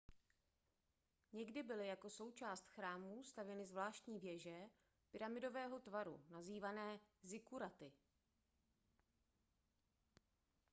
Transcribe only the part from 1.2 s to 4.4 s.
někdy byly jako součást chrámů stavěny zvláštní